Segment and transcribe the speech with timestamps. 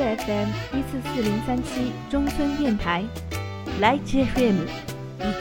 [0.00, 3.04] FM 一四四零三七中村電台
[3.80, 4.66] ライチ FM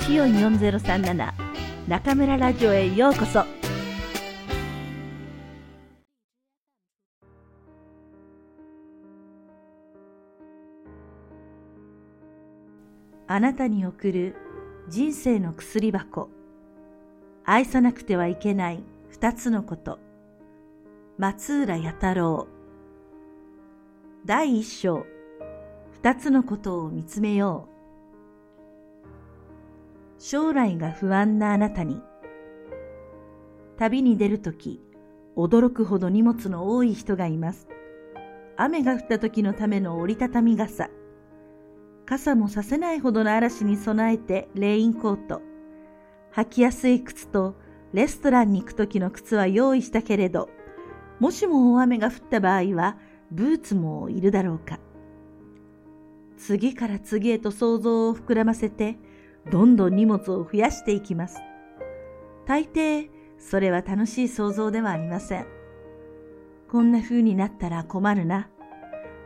[0.06, 1.34] 一四四ゼロ三七
[1.88, 3.46] 中村ラジオへようこそ。
[13.32, 14.36] あなたに送る
[14.90, 16.30] 人生の薬箱。
[17.46, 20.00] 愛さなくてはいけない二つのこと。
[21.18, 22.59] 松浦弥太郎。
[24.26, 25.06] 第一章。
[25.94, 27.70] 二つのことを見つめよ
[29.06, 30.22] う。
[30.22, 32.02] 将来が不安なあなたに。
[33.78, 34.82] 旅に出るとき、
[35.38, 37.70] 驚くほど荷物の多い人がいます。
[38.58, 40.90] 雨が降った時のための折りたたみ傘。
[42.06, 45.42] 傘もさせないほどの嵐に備えてレインコート。
[46.36, 47.56] 履きやすい靴と
[47.94, 50.50] レストランに行く時の靴は用意したけれど、
[51.20, 52.98] もしも大雨が降った場合は
[53.32, 54.80] ブーツもいるだろうか。
[56.38, 58.98] 次から次へと想像を膨らませて、
[59.52, 61.40] どんどん荷物を増やしていきます。
[62.46, 65.48] 大抵、それは楽しい想像ではありません。
[66.70, 68.50] こんな風になったら困るな。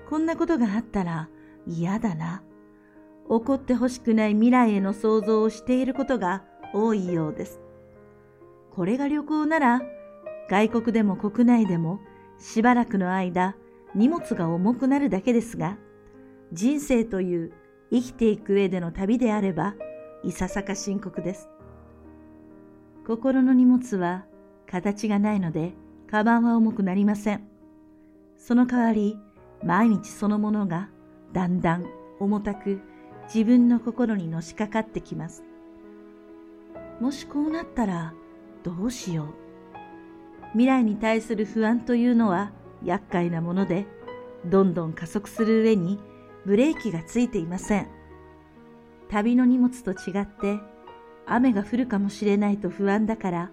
[0.10, 1.30] こんなことがあったら
[1.66, 2.44] 嫌だな。
[3.30, 7.62] 起こってほしくない未来への想像をしていることが多いようです。
[8.72, 9.82] これが旅行なら、
[10.50, 12.00] 外国でも国内でも
[12.38, 13.56] しばらくの間
[13.96, 15.78] 荷物が重くなるだけですが、
[16.52, 17.54] 人生という
[17.92, 19.76] 生きていく上での旅であれば、
[20.24, 21.50] いささか深刻です。
[23.06, 24.26] 心の荷物は
[24.70, 25.74] 形がないので、
[26.10, 27.48] カバンは重くなりません。
[28.38, 29.18] その代わり、
[29.64, 30.90] 毎日そのものが
[31.32, 31.86] だんだん
[32.20, 32.82] 重たく
[33.34, 35.44] 自分の心にのしかかってきます。
[37.00, 38.14] もしこうなったら
[38.64, 39.28] どうしよう。
[40.52, 42.52] 未来に対する不安というのは
[42.84, 43.86] 厄介なもので、
[44.46, 46.00] どんどん加速する上に
[46.46, 47.88] ブレーキがついていません。
[49.10, 50.60] 旅の荷物と違って
[51.26, 53.52] 雨が降るかもしれないと不安だから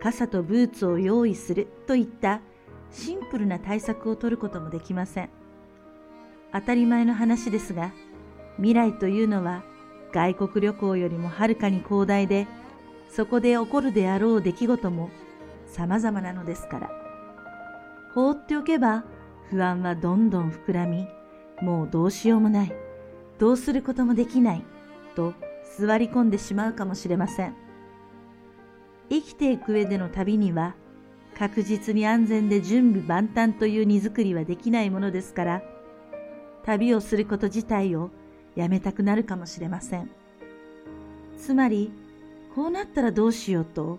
[0.00, 2.40] 傘とブーツを用意するといった
[2.90, 5.30] シンプルな対策を取ることもできません。
[6.52, 7.92] 当たり前の話ですが、
[8.56, 9.64] 未来というのは
[10.12, 12.46] 外国旅行よりもはるかに広大で、
[13.10, 15.10] そこで起こるであろう出来事も
[15.66, 17.05] 様々なのですから。
[18.16, 19.04] 放っておけば
[19.50, 21.06] 不安はどんどん膨らみ、
[21.60, 22.72] もうどうしようもない、
[23.38, 24.64] どうすることもできない、
[25.14, 25.34] と
[25.78, 27.54] 座り込んでしまうかもしれません。
[29.10, 30.74] 生きていく上での旅には、
[31.38, 35.62] 確実に安全で準備万端という荷造りはできないものですから、
[36.64, 38.08] 旅をすること自体を
[38.54, 40.10] やめたくなるかもしれません。
[41.36, 41.92] つまり、
[42.54, 43.98] こうなったらどうしようと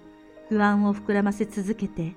[0.49, 2.15] 不安を膨らませ続けて、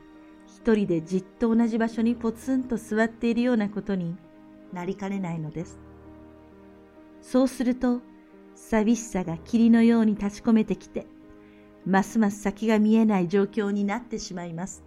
[0.62, 4.14] 一人でじっと同じ場所にポツンと座っているようなことに
[4.74, 5.80] なりかねないのです。
[7.22, 8.02] そうすると、
[8.54, 11.06] 寂しさが霧のように立ち込めてきて、
[11.86, 14.84] ますます先が見えない状況になってしまいます。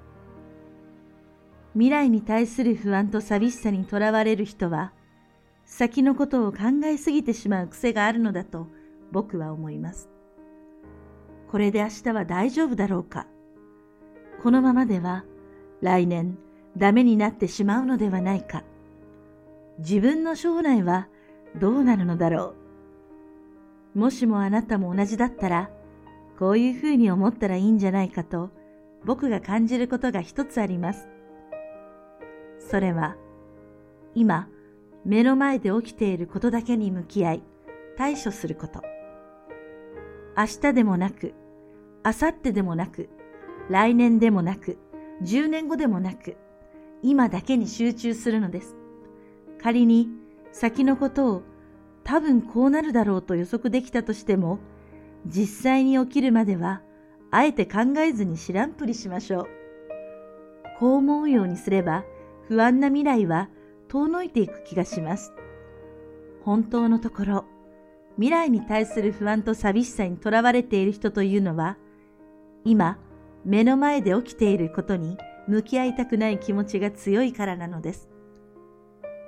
[1.74, 4.94] 未来に対する不安と寂しさにとらわれる人は、
[5.66, 8.68] 先のことを考えすぎてしまう癖があるのだと
[9.12, 10.08] 僕は思います。
[11.50, 13.26] これで明日は大丈夫だろうか
[14.44, 15.24] このままでは
[15.84, 16.40] 来年
[16.76, 18.64] ダメになってしまうのではないか
[19.78, 21.08] 自分の将来は
[21.60, 22.56] どうなるのだろ
[23.96, 25.70] うもしもあなたも同じだったら
[26.40, 28.50] こういうふうに思ったらいいんじゃないかと
[29.06, 31.10] 僕が感じることが一つあります。
[32.60, 33.18] それは
[34.16, 34.48] 今
[35.06, 37.44] 目の前で起きていることだけに向き合い、
[37.98, 38.82] 対処すること。
[40.38, 41.34] 明日でもなく、
[42.06, 43.10] 明後日でもなく、
[43.70, 44.78] 来年でもなく、
[45.24, 46.38] 10年後でもなく、
[47.02, 48.76] 今だけに集中するのです。
[49.62, 50.10] 仮に
[50.52, 51.44] 先のことを
[52.04, 54.60] 多分こうなるだろうと予測できたとしても、
[55.26, 56.82] 実際に起きるまでは、
[57.32, 59.48] あえて考えずに知らんぷりしましょう。
[60.80, 62.04] こう思うようにすれば、
[62.48, 63.50] 不安な未来は
[63.88, 65.34] 遠のいていく気がします。
[66.44, 67.46] 本当のところ、
[68.16, 71.78] 未来に対する不安と寂しさにとらわれている人というのは、
[72.66, 72.98] 今、
[73.46, 75.18] 目の前で起きていることに
[75.48, 78.10] 向き合いたくない気持ちが強いからなのです。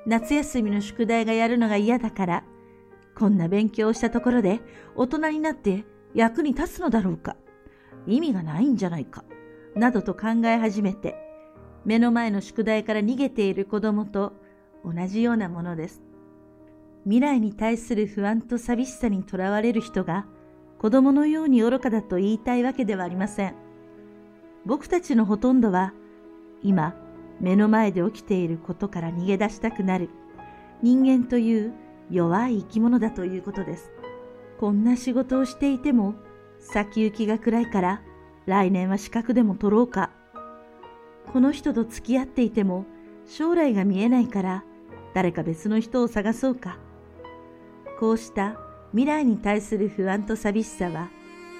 [0.05, 2.43] 夏休みの宿題がやるのが嫌だから、
[3.17, 4.61] こんな勉強をしたところで
[4.95, 7.35] 大人になって役に立つのだろうか、
[8.07, 9.23] 意味がないんじゃないか、
[9.75, 11.15] などと考え始めて、
[11.85, 14.33] 目の前の宿題から逃げている子供と
[14.85, 16.01] 同じようなものです。
[17.03, 20.25] 未来に対する不安と寂しさにとらわれる人が
[20.79, 23.64] 子供のように愚かだと言いたいわけではありません。
[24.65, 25.93] 僕たちのほとんどは
[26.63, 26.95] 今
[27.39, 30.09] 目の前で起きていることから逃げ出したくなる
[30.81, 31.73] 人間という
[32.09, 33.91] 弱い生き物だということです。
[34.59, 36.15] こんな仕事をしていても
[36.59, 38.01] 先行きが暗いから
[38.45, 40.11] 来年は資格でも取ろうか。
[41.31, 42.85] この人と付き合っていても
[43.27, 44.63] 将来が見えないから
[45.13, 46.77] 誰か別の人を探そうか。
[47.99, 48.57] こうした
[48.91, 51.09] 未来に対する不安と寂しさは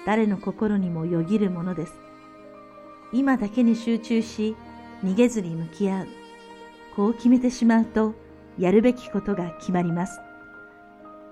[0.06, 2.05] 誰の心にもよぎるものです。
[3.16, 4.54] 今だけに集中し
[5.02, 6.06] 逃げずに向き合う。
[6.94, 8.14] こう決めてしまうと
[8.58, 10.20] やるべきことが決まります。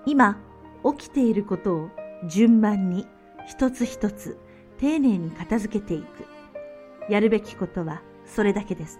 [0.07, 0.39] 今
[0.83, 1.89] 起きていることを
[2.27, 3.07] 順番に
[3.47, 4.39] 一つ一つ
[4.79, 6.25] 丁寧に片付けていく。
[7.07, 8.99] やるべきことはそれだけです。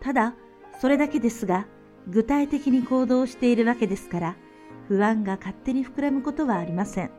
[0.00, 0.34] ただ、
[0.80, 1.66] それだけですが、
[2.08, 4.36] 具体的に行動しているわけですから、
[4.88, 7.10] 不安が勝手に膨らむことはありません。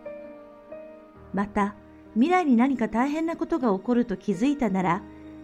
[1.33, 1.75] また、
[2.15, 5.01] 未来に何か大変なことが起こると気づいたなら、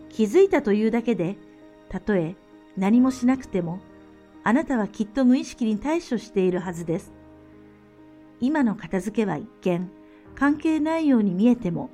[0.09, 1.37] 気づいたというだけで、
[1.89, 2.35] たとえ
[2.77, 3.79] 何もしなくても、
[4.43, 7.11] あなたはきっと無意識に対処しているはずです。
[8.39, 9.91] 今の片付けは一見、
[10.35, 11.89] 関係ないように見えても、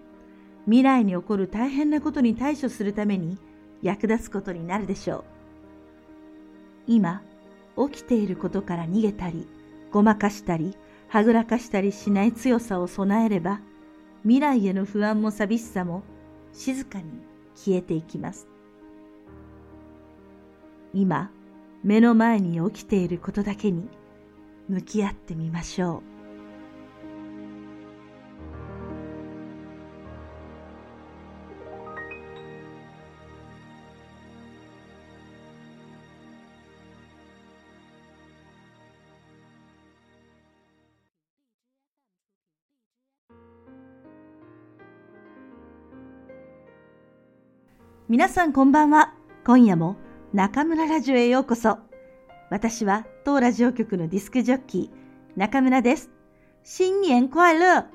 [0.66, 3.38] 未来に起こる大変なことに対処するために
[3.82, 5.24] 役立つことになるでしょう。
[6.88, 7.22] 今、
[7.90, 9.48] 起きていることから逃げたり、
[9.92, 10.78] ごまかしたり、
[11.08, 13.60] はぐらかしたりしない強さを備えれば、
[14.24, 16.04] 未来への不安も寂しさも
[16.54, 17.06] 静かに
[17.56, 18.48] 消えていきます。
[20.94, 21.32] 今、
[21.84, 23.88] 目の前に起きていることだけに
[24.68, 26.17] 向き合ってみましょう。
[48.10, 49.14] 皆さんこんばんは。
[49.46, 49.98] 今夜も
[50.32, 51.78] 中村ラジオへようこそ。
[52.50, 56.10] 私は当ラジオ局のディスクジョッキー、中村です。
[56.64, 57.86] 新年快乐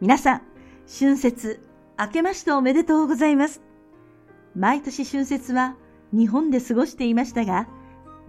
[0.00, 0.42] 皆さん、
[0.86, 1.60] 春節、
[1.98, 3.60] 明けましておめでとうございます。
[4.54, 5.74] 毎年春節は
[6.12, 7.66] 日本で過ごしていましたが、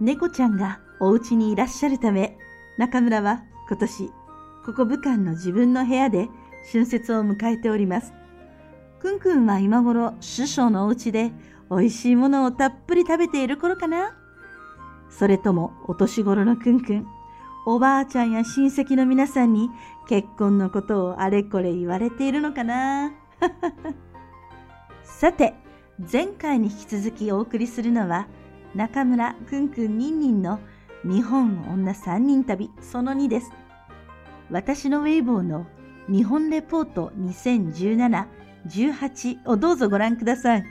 [0.00, 2.38] 猫ちゃんがお家にいらっしゃるため、
[2.76, 4.08] 中村は今年、
[4.66, 6.28] ここ武漢の自分の部屋で
[6.72, 8.14] 春節を迎えております。
[9.00, 11.32] くんくんは今頃師匠のお家で
[11.70, 14.14] 美味しいものをたっぷり食べている頃かな
[15.08, 17.06] それともお年頃のくんくん、
[17.66, 19.70] おばあちゃんや親戚の皆さんに
[20.06, 23.12] 結婚のことをあれこれ言われているのかな
[25.02, 25.54] さて、
[26.12, 28.28] 前回に引き続きお送りするのは
[28.74, 30.60] 中村くんくんにんにんの
[31.04, 33.50] 日本女3人旅その2です。
[34.50, 35.66] 私のウェイボーの
[36.08, 40.64] 日本レポート2017 18をどうぞご覧ください。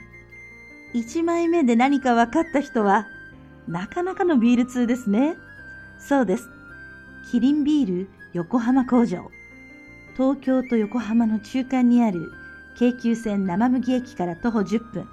[0.94, 3.06] 1枚目で何か分かった人は、
[3.68, 5.36] なかなかのビール通ですね。
[5.98, 6.48] そうです。
[7.30, 9.30] キリンビール横浜工場。
[10.16, 12.32] 東京と横浜の中間にある
[12.76, 15.08] 京急線生麦駅から徒歩10分。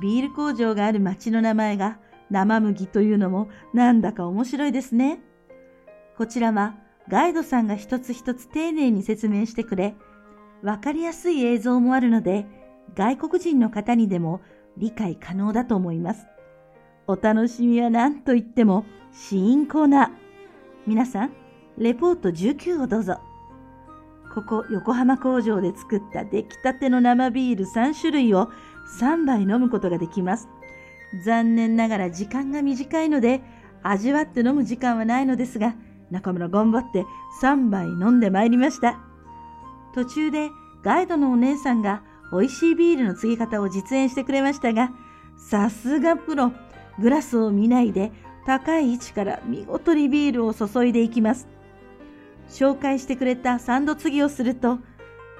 [0.00, 1.98] ビール工場がある町の名前が
[2.30, 5.20] 生麦というのもなんだか面白いですね。
[6.16, 6.76] こちらは
[7.08, 9.96] ガイドさんが一つ一つ丁寧に説明してくれ、
[10.62, 12.46] わかりやすい映像もあるので、
[12.94, 14.40] 外国人の方にでも
[14.76, 16.26] 理解可能だと思います。
[17.06, 20.10] お楽しみは何と言っても、試飲コーナー。
[20.86, 21.32] 皆さん、
[21.78, 23.20] レポート19をどうぞ。
[24.34, 28.48] ここ横浜工場で作った出来たての生ビール3種類を
[29.00, 30.48] 3杯飲むことができます。
[31.24, 33.42] 残念ながら時間が短いので、
[33.82, 35.74] 味わって飲む時間はないのですが、
[36.10, 37.04] 中村頑張って
[37.42, 39.09] 3杯飲んでまいりました。
[39.94, 40.50] 途中で
[40.82, 44.90] ガイドのお姉さんが美味しいビールの継ぎ方を実演してくれましたが、
[45.36, 46.52] さすがプロ、
[46.98, 48.12] グラスを見ないで
[48.46, 51.48] 高い位置から見事にビールを注いでいきます。
[52.48, 54.78] 紹介してくれたサンド継ぎをすると、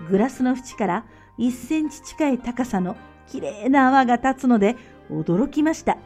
[0.09, 1.05] グラスの縁から
[1.39, 4.77] 1センチ近い高さの綺麗な泡が立つので
[5.11, 5.99] 驚きました。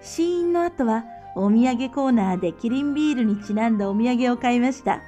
[0.00, 1.04] 試飲の後は
[1.36, 5.00] お土産コーナーでキリンビールにちなんだお土産を買いました。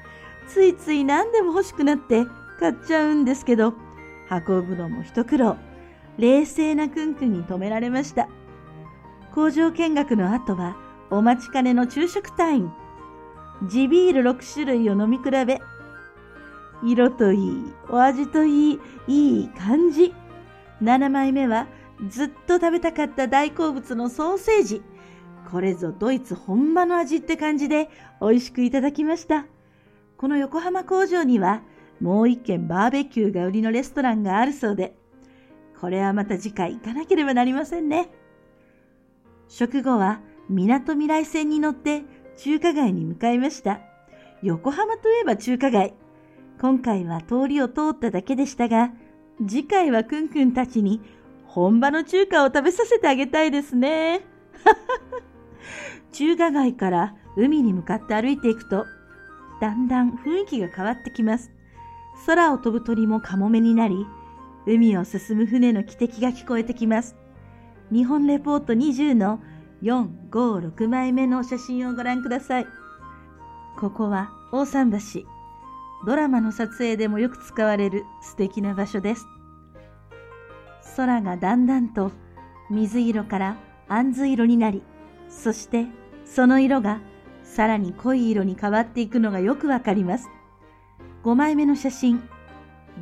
[0.48, 2.24] ついつい何でも欲しくなって
[2.58, 3.74] 買っちゃうんですけど、
[4.30, 5.56] 運ぶのも一苦労。
[6.18, 8.28] 冷静なくんくんに止められました。
[9.34, 10.76] 工場見学の後は、
[11.10, 12.72] お待ちかねの昼食タイム。
[13.68, 15.60] 地ビール6種類を飲み比べ。
[16.82, 20.14] 色といい、お味といい、いい感じ。
[20.82, 21.66] 7枚目は、
[22.08, 24.82] ずっと食べたかった大好物のソーセージ。
[25.50, 27.88] これぞドイツ本場の味って感じで
[28.20, 29.46] 美味しくいただきました。
[30.16, 31.62] この横浜工場には
[32.00, 34.94] もう一軒バーベキューが売りのレストランがあるそうで、
[35.80, 38.10] これはまた次回行かなければなりませんね。
[39.48, 42.02] 食後は港未来線に乗って
[42.36, 43.80] 中華街に向かいました。
[44.42, 45.94] 横浜といえば中華街。
[46.60, 48.90] 今回は通りを通っただけでしたが、
[49.46, 51.00] 次回はくんくんたちに
[51.44, 54.22] 本場の中華を食べさせてあげたいですね。
[56.12, 58.86] 中華街から海に向かって歩いていくと、
[59.60, 61.50] だんだん雰囲気が変わってきます。
[62.24, 64.06] 空を飛ぶ鳥もカモメになり、
[64.66, 67.16] 海を進む船の汽笛が聞こえてきます。
[67.92, 69.40] 日本レポート20の
[69.82, 72.66] 4、5、6枚目の写真をご覧ください。
[73.78, 75.36] ここは大桟橋。
[76.06, 79.26] ドラマの撮影でもよく使われる素敵な場所です。
[80.96, 82.10] 空がだんだんと
[82.70, 83.56] 水色から
[83.88, 84.82] 杏色色になり、
[85.28, 85.86] そして
[86.24, 87.00] その色が
[87.44, 90.28] さらに濃い色に変わっていくのがよくわかります。
[91.26, 92.22] 5枚目の写真、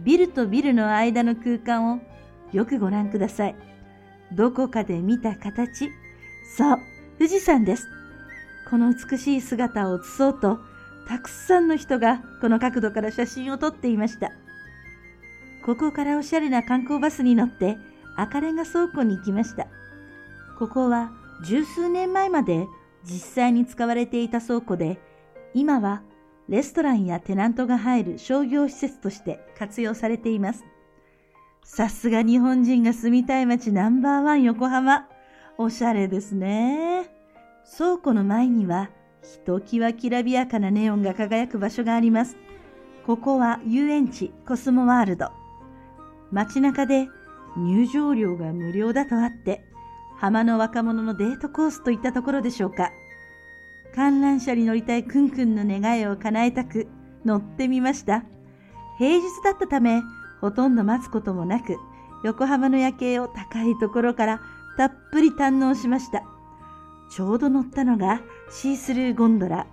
[0.02, 2.00] ビルとビルの間の空間を
[2.52, 3.56] よくご覧ください。
[4.32, 5.90] どこかで見た形、
[6.56, 6.78] そう、
[7.18, 7.86] 富士山です。
[8.70, 10.58] この美しい姿を写そうと、
[11.06, 14.30] たくさんの人がこの角度から写真を撮っていました。
[15.66, 17.76] ここからおしゃれな観光バスに乗って
[18.16, 19.66] 赤レンガ倉庫に行きました。
[20.58, 21.10] ここは
[21.44, 22.66] 十数年前まで
[23.04, 24.98] 実際に使われていた倉庫で、
[25.52, 26.00] 今は
[26.48, 30.64] レストランやテナントが入る商業施設として活用されています。
[31.64, 35.08] さすが日本人が住みたい街ナンバーワン横浜。
[35.56, 37.08] おしゃれですね。
[37.78, 38.90] 倉庫の前には
[39.22, 42.36] ひときわきらびやかなネオンが輝く場所があります。
[43.06, 45.30] ここは遊園地コスモワールド。
[46.30, 47.08] 街中で
[47.56, 49.64] 入場料が無料だとあって、
[50.18, 52.90] 浜の若者のデートコースといったところでしょうか。
[53.94, 56.88] 観覧車に乗りたいくんくんの願いを叶えたく
[57.24, 58.24] 乗ってみました。
[58.98, 60.02] 平日だったため、
[60.40, 61.76] ほとんど待つこともなく、
[62.24, 64.40] 横浜の夜景を高いところから
[64.76, 66.24] たっぷり堪能しました。
[67.08, 68.20] ちょうど乗ったのが
[68.50, 69.66] シースルーゴンドラ。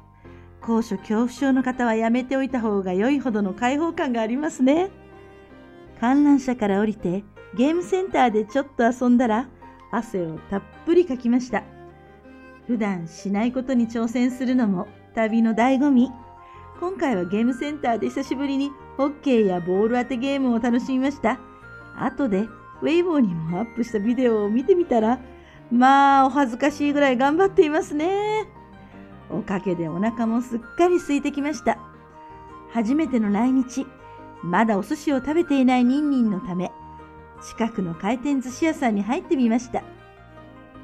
[0.62, 4.92] 高所恐怖症の方はやめておいた方が良いほどの開放感がありますね。
[6.00, 7.24] 観覧車から降りて
[7.56, 9.50] ゲームセンターでちょっと遊んだら
[9.92, 11.64] 汗をたっぷりかきました。
[12.68, 16.10] 普段しないことに挑戦するのも旅の醍醐味。
[16.80, 21.40] 今回はゲームセンターで久しぶりにホッケーやボール当てゲームを楽しみました。
[21.98, 22.48] 後で
[22.82, 25.20] ウェイボーにもアップしたビデオを見てみたら
[25.72, 28.46] まあ、お恥ずかしいぐらい頑張っていますね。
[29.30, 31.80] おかげでお腹もすっかり空いてきました。
[32.72, 33.88] 初めての来日、
[34.44, 36.72] まだお寿司を食べていないニンニンのため、
[37.42, 39.84] 近くの回転寿司屋さんに入ってみました。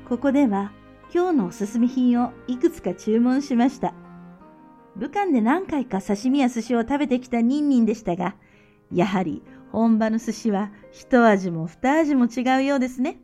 [0.07, 0.71] ここでは
[1.13, 3.93] 今日のおすすめ品をいくつか注文しました。
[4.95, 8.35] 武漢で何回か刺身や寿司を食べてきたニンニンでしたが、
[8.91, 13.19] やはり本場の寿司は一味も二味も違うようですね。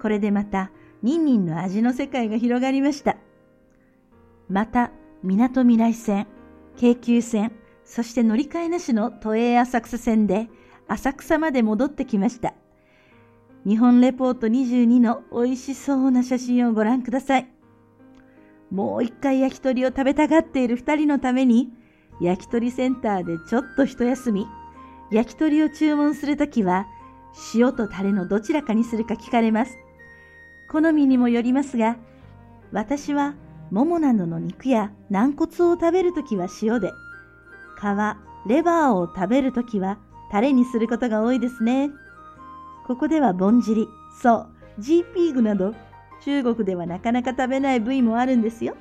[0.00, 0.70] これでまた
[1.02, 3.16] ニンニンの味の世界が広がりました。
[4.48, 4.90] また、
[5.22, 6.26] 港未来線、
[6.76, 7.52] 京急線、
[7.84, 10.48] そして乗り換えなしの都営浅草線で
[10.88, 12.54] 浅草まで戻ってきました。
[13.66, 17.48] 日本レポート22の美味しそうな写真をご覧ください。
[18.70, 21.70] もう一回焼き鳥を食べたがっている二人のために、
[22.20, 24.46] 焼き鳥センターでちょっと一休み、
[25.10, 26.86] 焼き鳥を注文するときは、
[27.54, 29.78] 塩とタレのどちらかにするか聞かれます。
[30.70, 31.96] 好みにもよりますが、
[32.72, 33.34] 私は
[33.70, 36.92] ももなどの肉や軟骨を食べるときは塩で、
[37.78, 39.98] 皮、レバーを食べるときは
[40.30, 41.90] タレにすることが多いですね。
[42.88, 43.86] ここではぼんじり、
[44.22, 45.74] そう、ジーピーグなど
[46.24, 48.76] 中国ではなかなか食べない部位もあるんですよ。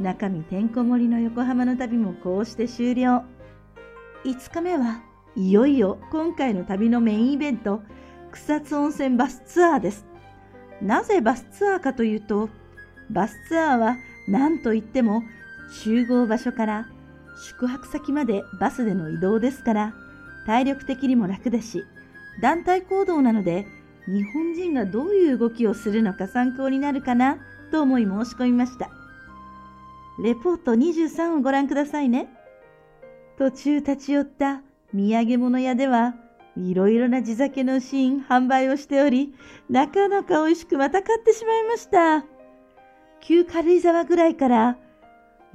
[0.00, 3.22] 中身てんこ盛りの横浜の旅もこうして終了。
[4.24, 5.00] 5日目は
[5.36, 7.82] いよいよ今回の旅のメインイベント、
[8.32, 10.04] 草津温泉バスツアーです。
[10.82, 12.50] なぜバスツアーかというと、
[13.10, 13.96] バスツアーは
[14.26, 15.22] 何といっても
[15.70, 16.88] 集合場所から
[17.44, 19.94] 宿泊先までバスでの移動ですから
[20.46, 21.84] 体力的にも楽だし、
[22.40, 23.66] 団体行動なので
[24.06, 27.38] 日本人がどういう動きをするのか参考になるかな
[27.72, 28.90] と思い申し込みました。
[30.22, 32.28] レポート23をご覧くださいね。
[33.38, 34.62] 途中立ち寄った
[34.94, 36.14] 土産物屋では
[36.56, 39.34] いろいろな地酒のシーン販売をしており、
[39.68, 42.24] なかなか美味しくまた買ってしまいました。
[43.20, 44.78] 旧軽井沢ぐらいから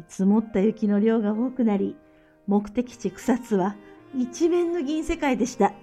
[0.08, 1.96] 積もった雪の量が多くなり、
[2.46, 3.76] 目的地草津は
[4.16, 5.74] 一面の銀世界でした。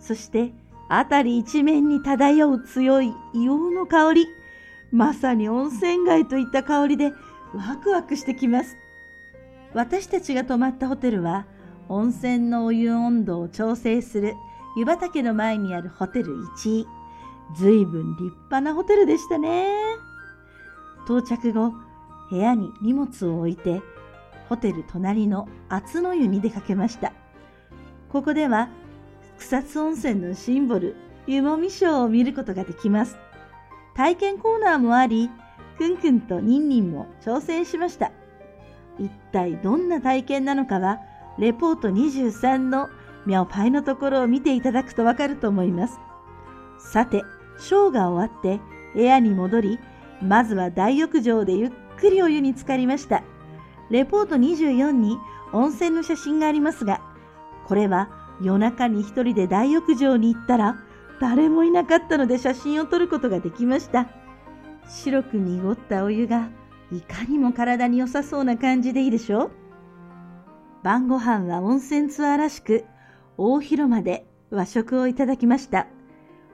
[0.00, 0.52] そして
[0.88, 4.26] 辺り一面に漂う強い硫黄の香り、
[4.90, 7.12] まさに温泉街といった香りで
[7.54, 8.76] ワクワクしてきます。
[9.74, 11.46] 私たちが泊まったホテルは
[11.88, 14.34] 温泉のお湯温度を調整する
[14.76, 16.86] 湯畑の前にあるホテル1位。
[17.56, 19.66] ずいぶん立派なホテルでしたね。
[21.06, 21.72] 到着後、
[22.30, 23.80] 部屋に荷物を置いて、
[24.50, 27.12] ホテル隣の厚の湯に出かけました。
[28.10, 28.68] ここでは
[29.38, 33.16] 草津温泉のシンボル、湯もみショーを見ることができます。
[33.94, 35.30] 体験コーナーもあり、
[35.78, 38.10] くんくんとニンニンも挑戦しました。
[38.98, 40.98] 一体どんな体験なのかは、
[41.38, 42.88] レポート23の
[43.26, 45.98] ミャオパイのところを見ていただくとわかると思います。
[46.78, 47.22] さて、
[47.58, 48.60] ショーが終わって
[48.94, 49.78] 部屋に戻り、
[50.20, 53.22] まずは大浴場でゆっくりお湯に浸かりました。
[53.90, 55.16] レポート24に
[55.52, 57.00] 温泉の写真がありますが、
[57.66, 60.78] これは夜中に一人で大浴場に行ったら
[61.20, 64.08] 誰もいなかったので写真を撮ることができました。
[64.88, 66.48] 白く濁ったお湯が
[66.92, 69.50] いかにも体に良さそうな感じでいいでしょう？
[70.82, 72.84] 晩ご飯は温泉ツアーらしく
[73.36, 75.88] 大広間で和食をいただきました。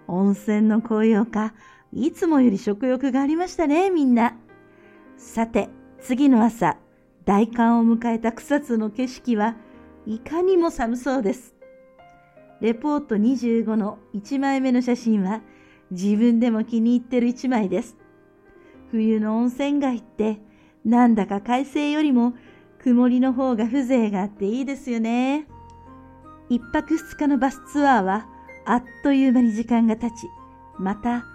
[0.09, 1.55] 温泉の紅葉か、
[1.93, 4.37] いつもより食欲がありましたね、みんな。
[5.17, 5.69] さて、
[6.01, 6.79] 次の朝、
[7.25, 9.57] 大寒を迎えた草津の景色は
[10.05, 11.54] いかにも寒そうです。
[12.65, 15.43] レポート25の1枚目の写真は
[15.91, 17.95] 自分でも気に入ってる1枚です。
[18.91, 20.39] 冬の温泉街って
[20.83, 22.33] なんだか快晴よりも
[22.79, 25.47] 曇りの方が風情があっていいですよね。
[26.49, 28.27] 一泊二日のバスツアーは
[28.65, 30.15] あっという間に時間が経ち、
[30.79, 31.27] また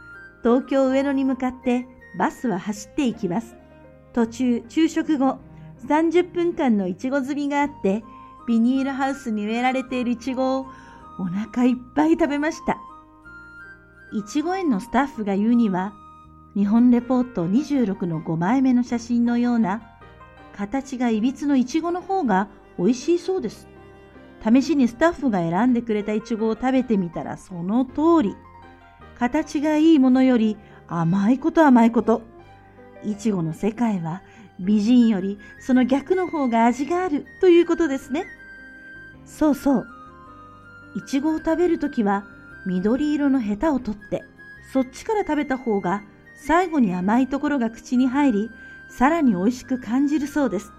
[0.42, 1.86] 東京上野に向かって
[2.18, 3.56] バスは走っていきます。
[4.14, 5.38] 途中、昼食後、
[5.88, 8.04] 30分間のいちご摘みがあって、
[8.48, 10.66] ビニールハウスに植えられているいちごを
[11.20, 12.78] お腹いっぱい食べました。
[14.14, 15.94] いちご園のスタッフが言うには、
[16.56, 19.82] 日本レポート26の5枚目の写真のような、
[20.56, 22.48] 形がいびつのいちごの方が
[22.78, 23.68] 美味しいそうです。
[24.42, 28.36] 試しにスタッフが選んでくれたいちごを食べてみたらその通り。
[29.18, 30.58] 形がいいものより
[30.88, 32.22] 甘いこと甘いこと。
[33.04, 34.22] いちごの世界は
[34.60, 38.26] 美人よりその逆の方が味があるということですね。
[39.26, 39.99] そうそう。
[40.96, 42.26] いちごを食べるときは
[42.66, 44.24] 緑色のヘタを取って
[44.74, 46.04] そっちから食べた方が
[46.36, 48.50] 最後に甘いところが口に入り
[48.90, 50.72] さらに美味しく感じるそうです。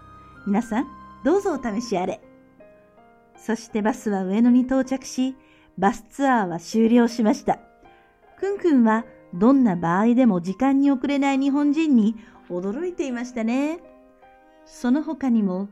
[0.46, 0.86] 皆さん
[1.24, 2.20] どうぞお試しあれ。
[3.36, 5.36] そしてバスは上野に到着し
[5.78, 7.58] バスツアーは終了しました。
[8.38, 12.16] くんくんはどんな場合でも時間に遅れない日本人に
[12.48, 13.80] 驚いていましたね。
[14.66, 15.68] その他にも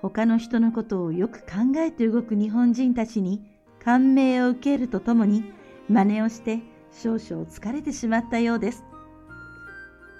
[0.00, 3.51] 他の人のことをよく考えて動く日本人たちに
[3.84, 5.52] 感銘を受けるとともに
[5.88, 6.60] 真似をして
[6.92, 8.84] 少々疲れてしまったようです。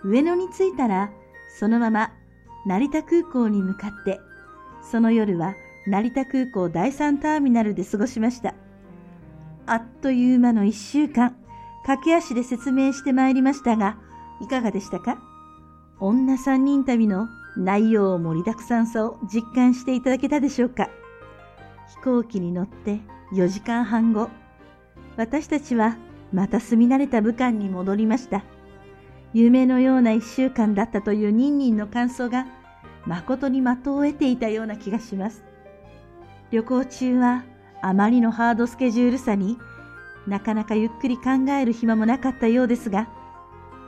[0.05, 1.11] 上野に着いたら
[1.59, 2.13] そのまま
[2.67, 4.21] 成田空港に向かって
[4.91, 5.55] その夜は
[5.87, 8.55] 成田空港第三ターミナルで過ごしました。
[9.67, 11.37] あっという間の一週間、
[11.87, 13.97] 駆け足で説明してまいりましたが、
[14.41, 15.19] いかがでしたか？
[16.01, 20.89] 女三人旅の内容盛りだくさんさを実感していただけたでしょうか？
[21.89, 23.01] 飛行機に乗って
[23.33, 24.29] 4時間半後、
[25.17, 25.97] 私たちは
[26.35, 28.45] また住み慣れた武漢に戻りました。
[29.33, 32.47] 夢のような一週間だったというニンニンの感想が
[33.07, 35.45] 誠に的を得ていたような気がします。
[36.51, 37.45] 旅行中は
[37.81, 39.57] あまりのハードスケジュールさに
[40.27, 43.09] なかなかゆっくり考える暇もなかったようですが、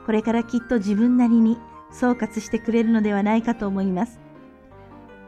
[0.07, 1.59] これからきっと自分なりに
[1.91, 4.19] 総括してくれるのではないかと思います。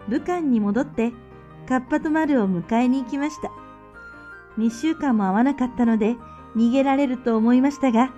[0.08, 1.14] 武漢に戻って
[1.70, 3.67] カッパと丸を迎えに行きました。
[4.58, 6.16] 2週間も会わなかったので
[6.56, 8.12] 逃げられると思いましたが、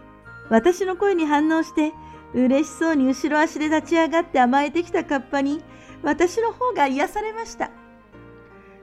[0.50, 1.94] 私の声に反応して
[2.34, 5.64] 嬉しそうに後ろ足で立ち上がって甘えてきたカッパに
[6.04, 7.72] 私の方が癒されました。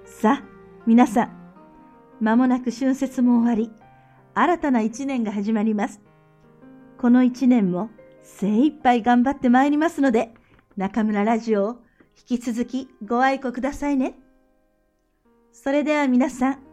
[0.05, 0.45] さあ、
[0.87, 1.31] 皆さん、
[2.21, 3.71] まもなく春節も終わり、
[4.35, 6.01] 新たな一年が始まります。
[6.99, 7.91] この一年も
[8.23, 10.35] 精一杯頑張ってまいりますので、
[10.77, 11.77] 中村ラジオを
[12.31, 14.19] 引き続きご愛顧くださいね。
[15.53, 16.66] それでは皆さん、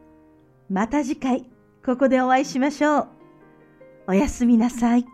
[0.73, 1.45] また次回、
[1.85, 3.07] ここでお会いしましょう。
[4.07, 5.03] おやすみなさい。
[5.03, 5.11] くん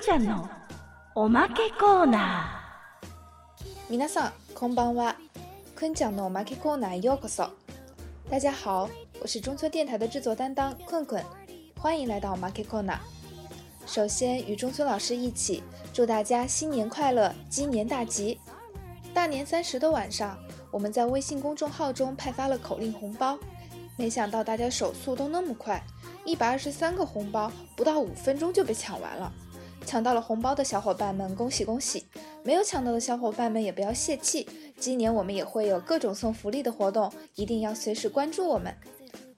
[0.00, 0.48] ちゃんの
[1.16, 5.16] おまけコーナー皆さんこんばんは
[5.74, 7.48] くんちゃんのおまけコーナーようこそ
[8.30, 11.22] 大家好我是中村电台的制作担当困困
[11.76, 12.98] 欢迎来到 Market Corner
[13.84, 18.38] 首先与中村老师一起祝大家新年快乐鸡年大吉
[19.12, 20.38] 大年三十的晚上
[20.70, 23.36] 我们在微信公众号中派发了口令红包
[23.96, 25.82] 没想到大家手速都那么快
[26.24, 29.32] 一百二十三个红包不到五分钟就被抢完了
[29.84, 32.04] 抢到了红包的小伙伴们，恭喜恭喜！
[32.42, 34.46] 没有抢到的小伙伴们也不要泄气，
[34.78, 38.74] 今年我们也会有各种送福利的活动，一定要随时关注我们。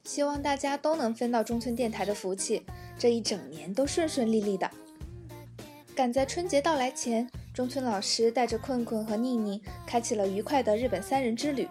[0.05, 2.63] 希望大家都能分到中村电台的福气，
[2.99, 4.71] 这一整年都顺顺利利的。
[5.95, 11.69] 赶在春节到来前，中村老师带着困困和宁宁开启了愉快的日本三人之旅。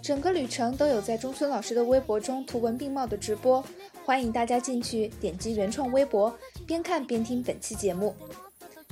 [0.00, 3.64] 整个旅程都有在中村老师的微博中图文并茂的直播，
[4.04, 6.32] 欢迎大家进去点击原创微博，
[6.66, 8.14] 边看边听本期节目。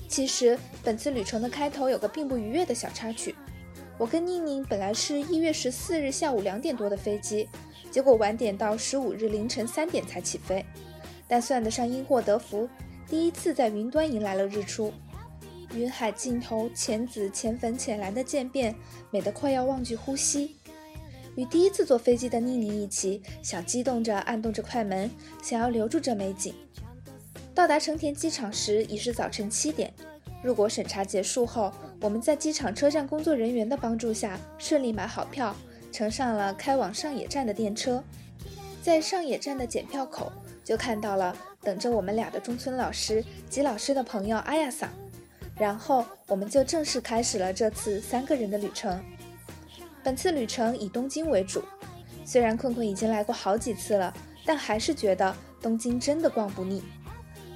[0.09, 3.35] 其实本次旅程的开头有个并不愉悦的小插曲，
[3.97, 7.49] 我跟宁宁本来是一月十四日下午两点多的飞机，
[7.97, 10.63] 结果晚点到十五日凌晨三点才起飞，
[11.27, 12.69] 但算得上因祸得福，
[13.09, 14.93] 第一次在云端迎来了日出，
[15.73, 18.75] 云海尽头浅紫浅粉浅蓝的渐变，
[19.11, 20.57] 美得快要忘记呼吸。
[21.37, 25.11] 与第一次坐飞机的妮妮一起，小激动着按动着快门，
[25.43, 26.55] 想要留住这美景。
[27.55, 29.91] 到达成田机场时已是早晨七点。
[30.43, 35.57] 入国审查结束后，我们在机场车站工作人员的帮助下，顺利买好票，
[35.97, 38.05] 乘上了开往上野站的电车。
[38.83, 40.31] 在上野站的检票口，
[40.63, 44.91] 就看到了等着我们俩的中村老师及老师的朋友阿亚桑。
[45.59, 49.03] 然后，我们就正式开始了这次三个人的旅程。
[50.05, 51.63] 本次旅程以东京为主，
[52.27, 54.13] 虽然困困已经来过好几次了，
[54.45, 56.83] 但还是觉得东京真的逛不腻。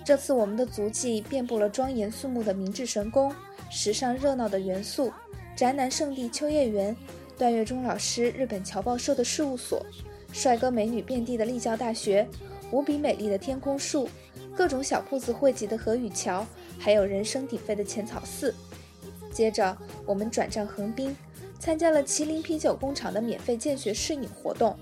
[0.03, 3.35] 这次我们的足迹遍布了庄严肃穆的明治神宫、
[3.71, 5.13] 时尚热闹的元素、
[5.55, 6.97] 宅男圣地秋叶原、
[7.41, 9.83] 段月忠老师日本侨报社的事务所、
[10.31, 12.29] 帅哥美女遍地的立教大学、
[12.71, 14.07] 无比美丽的天空树、
[14.55, 16.47] 各种小铺子汇集的河与桥，
[16.79, 18.55] 还有人声鼎沸的浅草寺。
[19.33, 19.75] 接着，
[20.05, 21.17] 我们转战横滨。
[21.59, 24.79] 参加了麒麟啤酒工厂的免费见学试饮活动，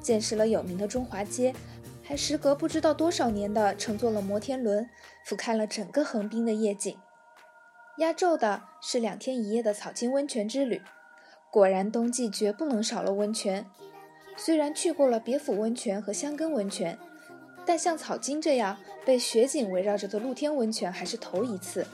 [0.00, 1.52] 见识了有名的中华街，
[2.04, 4.88] 还时隔不知道多少年的乘坐了摩天轮，
[5.24, 6.96] 俯瞰了整个横滨的夜景。
[7.98, 10.80] 压轴的是两天一夜的草津温泉之旅，
[11.56, 13.64] 果然冬季绝不能少了温泉。
[14.36, 16.98] 虽然去过了别府温泉和箱根温泉，
[17.64, 21.86] 但像草津这样被雪景围绕着的露天温泉还是头一次，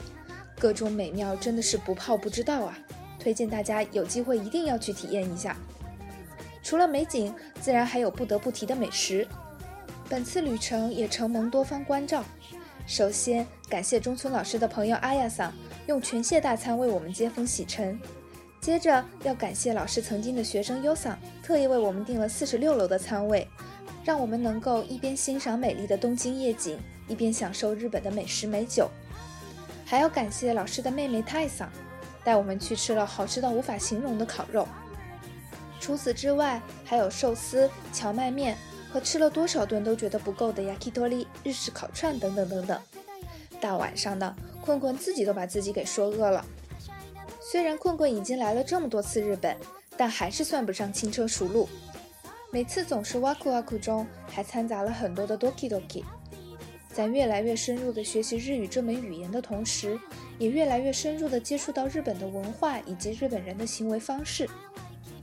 [0.59, 2.77] 各种美妙真的是不泡不知道啊！
[3.21, 5.57] 推荐大家有机会一定要去体验一下。
[6.61, 9.25] 除了美景，自然还有不得不提的美食。
[10.09, 12.25] 本次旅程也承蒙多方关照。
[12.85, 15.53] 首先感谢中村老师的朋友阿亚桑
[15.87, 17.97] 用全蟹大餐为我们接风洗尘。
[18.63, 23.47] 接着要感谢老师曾经的学生优桑，特意为我们订了四十六楼的餐位，
[24.05, 28.89] 让我们能够一边欣赏美丽的东京夜景，一边享受日本的美食美酒。
[29.85, 31.69] 还要感谢老师的妹妹泰桑。
[32.25, 34.69] 带我们去吃了好吃到无法形容的烤肉，
[35.81, 38.57] 除此之外，还有寿司、荞麦面
[38.93, 42.81] 和吃了多少顿都觉得不够的 yakitori 日式烤串等等等等。
[43.61, 46.45] 大晚上的，困困自己都把自己给说饿了。
[47.53, 49.55] 虽然困困已经来了这么多次日本，
[49.95, 51.69] 但还是算不上轻车熟路。
[52.51, 56.03] 每次总是哇酷哇酷中，还掺杂了很多的 doki doki。
[56.91, 60.01] 在越来越深入的学习日语这门语言的同时，
[60.39, 64.49] 也越来越深入的接触到日本的文化以及日本人的行为方式。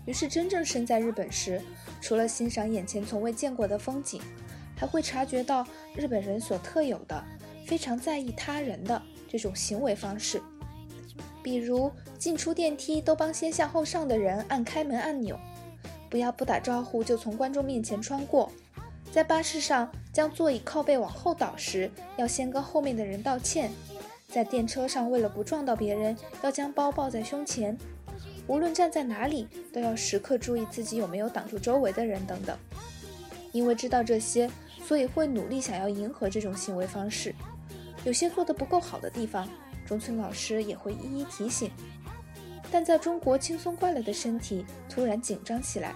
[0.06, 1.60] 于是，真正身在日本时，
[2.00, 4.22] 除了欣赏眼前从未见过的风景，
[4.76, 5.66] 还会察觉到
[5.96, 7.24] 日本人所特有的
[7.66, 10.40] 非常在意他人的这种行为方式。
[11.42, 15.40] 比如，进出电梯都帮先下后上的人按开门按钮，
[16.10, 18.52] 不要不打招呼就从观众面前穿过。
[19.12, 23.70] 在巴士上将座椅靠背往后倒时，要先跟后面的人道歉；
[24.28, 27.78] 在电车上，为了不撞到别人，要将包抱在胸前。
[28.46, 32.58] 无论站在哪里，都要时刻注意自己有没有挡住周围的人等等。
[33.52, 34.50] 因为知道这些，
[34.86, 37.34] 所以会努力想要迎合这种行为方式。
[38.04, 39.48] 有些做得不够好的地方，
[39.90, 41.72] 中村老师也会一一提醒。
[42.72, 45.96] 但在中国轻松惯了的身体突然紧张起来。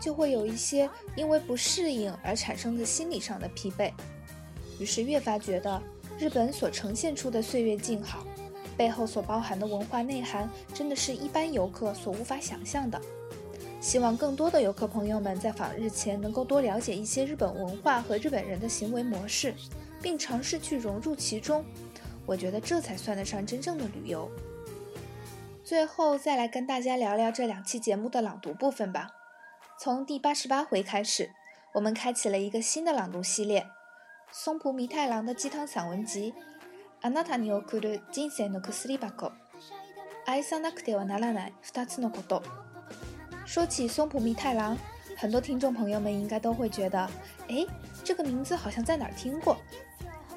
[0.00, 3.92] 就会有一些因为不适应而产生的心理上的疲惫，
[4.78, 5.82] 于是越发觉得
[6.20, 8.24] 日本所呈现出的岁月静好，
[8.76, 13.00] 背后所包含的文化内涵，真的是一般游客所无法想象的。
[13.80, 19.52] 希望更多的游客朋友们在访日前能够多了解一些日本文化和日本人的行为模式，
[20.00, 21.64] 并尝试去融入其中。
[22.27, 24.29] 我觉得这才算得上真正的旅游。
[25.63, 29.11] 最后再来跟大家聊聊这两期节目的朗读部分吧。
[29.79, 31.31] 从第八十八回开始，
[31.73, 33.65] 我们开启了一个新的朗读系列——
[34.31, 36.33] 松浦弥太郎的鸡汤散文集。
[37.01, 39.33] あなたに送る人生の薬箱。
[40.25, 42.41] 愛さなくてはならない二つのこと。
[43.45, 44.77] 说起松浦弥太郎，
[45.17, 47.09] 很多听众朋友们应该都会觉得，
[47.49, 47.65] 哎，
[48.05, 49.57] 这个名字好像在哪儿听过。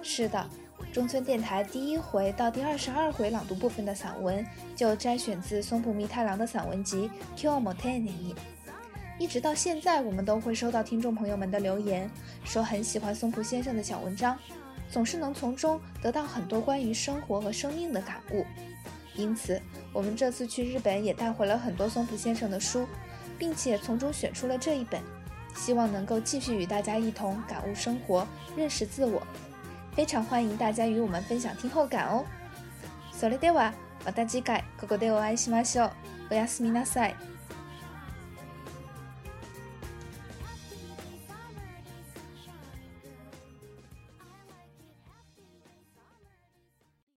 [0.02, 0.44] 是的，
[0.91, 8.09] 中村电台第一回到第二十二回朗读部分的散文就摘选自松浦弥太郎的散文集《Kyo Motene》。
[9.17, 12.09] 一直到现在，我们都会收到听众朋友们的留言，
[12.43, 14.37] 说很喜欢松浦先生的小文章，
[14.89, 18.45] 总是能从中得到很多关于生活和生命的感悟。
[19.15, 19.61] 因此，
[19.93, 22.85] 我们这次去日本也带回了很多松浦先生的书，
[23.39, 25.01] 并且从中选出了这一本，
[25.55, 28.27] 希望能够继续与大家一同感悟生活，
[28.57, 29.25] 认识自我。
[29.95, 32.25] 非常欢迎大家与我们分享听后感哦。
[33.11, 33.73] それでは
[34.05, 35.91] また次回ここでお会いしましょう。
[36.31, 36.63] おやす。
[36.63, 37.30] みなさい。